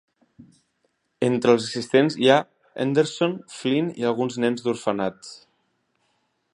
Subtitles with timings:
[1.27, 2.39] Entre els assistents hi ha
[2.85, 5.35] Henderson, Flynn i alguns nens de orfenat.